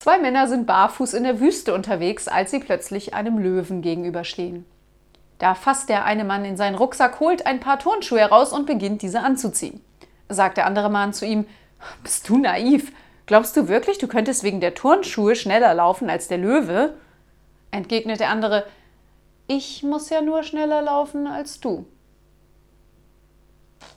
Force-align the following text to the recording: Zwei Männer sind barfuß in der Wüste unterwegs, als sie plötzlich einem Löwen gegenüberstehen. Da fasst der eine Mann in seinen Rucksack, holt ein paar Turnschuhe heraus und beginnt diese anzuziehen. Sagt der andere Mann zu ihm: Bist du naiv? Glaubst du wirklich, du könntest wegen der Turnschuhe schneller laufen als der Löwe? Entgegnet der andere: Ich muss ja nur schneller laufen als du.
Zwei 0.00 0.20
Männer 0.20 0.46
sind 0.46 0.66
barfuß 0.66 1.12
in 1.14 1.24
der 1.24 1.40
Wüste 1.40 1.74
unterwegs, 1.74 2.28
als 2.28 2.52
sie 2.52 2.60
plötzlich 2.60 3.14
einem 3.14 3.36
Löwen 3.36 3.82
gegenüberstehen. 3.82 4.64
Da 5.38 5.56
fasst 5.56 5.88
der 5.88 6.04
eine 6.04 6.24
Mann 6.24 6.44
in 6.44 6.56
seinen 6.56 6.76
Rucksack, 6.76 7.18
holt 7.18 7.46
ein 7.46 7.58
paar 7.58 7.80
Turnschuhe 7.80 8.20
heraus 8.20 8.52
und 8.52 8.66
beginnt 8.66 9.02
diese 9.02 9.20
anzuziehen. 9.20 9.80
Sagt 10.28 10.56
der 10.56 10.66
andere 10.66 10.88
Mann 10.88 11.12
zu 11.12 11.26
ihm: 11.26 11.46
Bist 12.04 12.28
du 12.28 12.38
naiv? 12.38 12.92
Glaubst 13.26 13.56
du 13.56 13.66
wirklich, 13.66 13.98
du 13.98 14.06
könntest 14.06 14.44
wegen 14.44 14.60
der 14.60 14.76
Turnschuhe 14.76 15.34
schneller 15.34 15.74
laufen 15.74 16.08
als 16.08 16.28
der 16.28 16.38
Löwe? 16.38 16.94
Entgegnet 17.72 18.20
der 18.20 18.30
andere: 18.30 18.66
Ich 19.48 19.82
muss 19.82 20.10
ja 20.10 20.22
nur 20.22 20.44
schneller 20.44 20.80
laufen 20.80 21.26
als 21.26 21.58
du. 21.58 21.86